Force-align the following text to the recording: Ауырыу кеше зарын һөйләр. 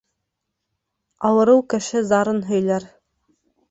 Ауырыу 1.31 1.63
кеше 1.77 2.05
зарын 2.11 2.45
һөйләр. 2.53 2.93